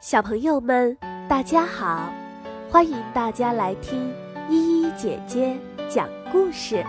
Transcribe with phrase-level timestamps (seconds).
[0.00, 0.96] 小朋友们，
[1.28, 2.08] 大家好！
[2.70, 4.14] 欢迎大家来听
[4.48, 5.56] 依依姐姐
[5.88, 6.84] 讲故事。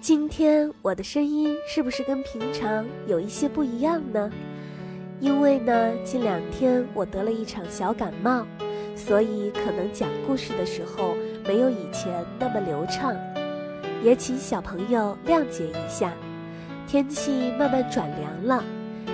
[0.00, 4.30] 今天我的声音是不是跟平常有一些不一样呢？
[5.20, 8.46] 因为呢，近两天我得了一场小感冒，
[8.96, 11.14] 所以可能讲故事的时候
[11.46, 13.14] 没有以前那么流畅，
[14.02, 16.14] 也请小朋友谅解一下。
[16.86, 18.64] 天气慢慢转凉了，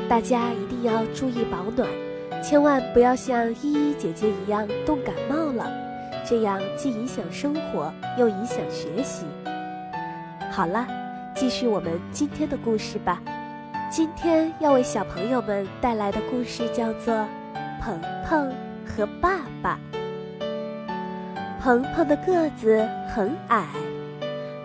[0.09, 1.89] 大家一定要注意保暖。
[2.43, 5.71] 千万不要像依依姐姐一样冻感冒了，
[6.25, 9.27] 这样既影响生活又影响学习。
[10.51, 10.87] 好了，
[11.35, 13.23] 继续我们今天的故事吧。
[13.91, 17.15] 今天要为小朋友们带来的故事叫做
[17.81, 18.53] 《鹏鹏
[18.87, 19.79] 和爸爸》。
[21.63, 23.67] 鹏鹏的个子很矮，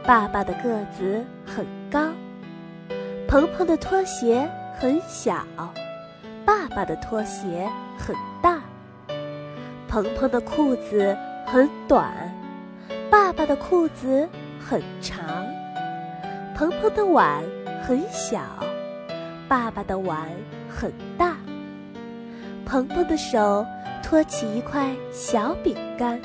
[0.05, 2.09] 爸爸的个子很高。
[3.27, 5.45] 鹏鹏的拖鞋很小。
[6.55, 8.61] 爸爸的拖鞋很大，
[9.89, 12.33] 鹏鹏的裤子很短，
[13.11, 15.45] 爸爸的裤子很长。
[16.55, 17.43] 鹏鹏的碗
[17.83, 18.39] 很小，
[19.49, 20.29] 爸爸的碗
[20.69, 21.35] 很大。
[22.65, 23.65] 鹏鹏的手
[24.01, 26.21] 托起一块小饼干，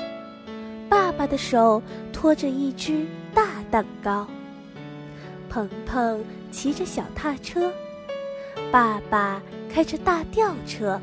[0.87, 4.25] 爸爸的手托着一只大蛋糕。
[5.49, 7.69] 鹏鹏骑着小踏车。
[8.71, 9.41] 爸爸
[9.73, 10.99] 开着大吊车，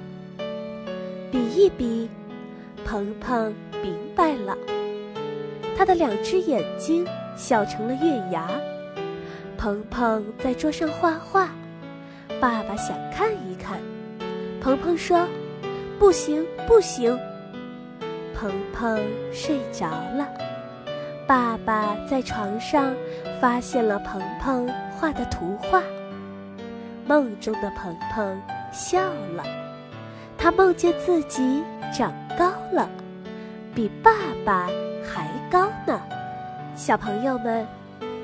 [1.33, 2.09] 比一比，
[2.85, 4.57] 鹏鹏明白了。
[5.75, 8.47] 他的两只眼睛笑成了月牙。
[9.57, 11.49] 鹏鹏在桌上画画，
[12.41, 13.81] 爸爸想看一看。
[14.61, 15.27] 鹏鹏说
[15.99, 17.19] ：“不行，不行。”
[18.37, 19.01] 鹏鹏
[19.33, 20.29] 睡着了。
[21.27, 22.95] 爸爸在床上
[23.41, 25.83] 发现了鹏鹏画的图画。
[27.07, 28.39] 梦中的鹏鹏
[28.73, 29.01] 笑
[29.35, 29.45] 了，
[30.37, 32.89] 他梦见自己长高了，
[33.75, 34.13] 比爸
[34.45, 34.69] 爸
[35.05, 36.01] 还高呢。
[36.77, 37.67] 小朋友们，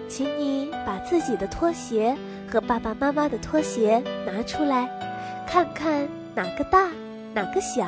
[0.09, 2.17] 请你把自己的拖鞋
[2.51, 4.89] 和爸爸妈妈的拖鞋拿出来，
[5.47, 6.89] 看看哪个大，
[7.33, 7.85] 哪个小。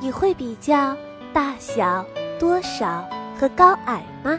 [0.00, 0.96] 你会比较
[1.32, 2.04] 大小、
[2.38, 3.04] 多少
[3.38, 4.38] 和高矮吗？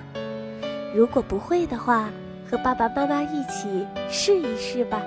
[0.96, 2.10] 如果不会的话，
[2.50, 5.02] 和爸爸妈妈一起试一试吧。